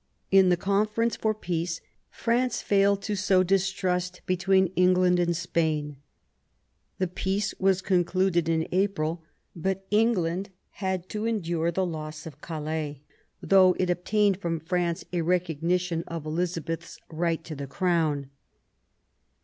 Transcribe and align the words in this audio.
In 0.31 0.49
the 0.49 0.57
conference 0.57 1.15
for 1.15 1.35
peace 1.35 1.79
France 2.09 2.63
failed 2.63 3.03
to 3.03 3.15
sow 3.15 3.43
distrust 3.43 4.21
between 4.25 4.73
England 4.75 5.19
and 5.19 5.37
Spain. 5.37 5.97
The 6.97 7.05
peace 7.05 7.53
was 7.59 7.83
con 7.83 8.03
cluded 8.03 8.49
in 8.49 8.67
April; 8.71 9.23
but 9.55 9.85
England 9.91 10.49
had 10.71 11.07
to 11.09 11.27
endure 11.27 11.69
the 11.69 11.85
loss 11.85 12.25
of 12.25 12.41
Calais, 12.41 13.03
though 13.43 13.75
it 13.77 13.91
obtained 13.91 14.37
from 14.41 14.59
France 14.59 15.05
a 15.13 15.21
recognition 15.21 16.03
of 16.07 16.25
Elizabeth's 16.25 16.97
right 17.11 17.43
to 17.43 17.53
the 17.53 17.67
Crown. 17.67 18.31